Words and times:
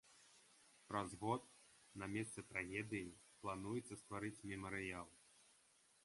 Праз 0.91 1.09
год 1.23 1.41
на 2.03 2.07
месцы 2.13 2.43
трагедыі 2.53 3.11
плануецца 3.43 3.99
стварыць 4.01 4.43
мемарыял. 4.53 5.07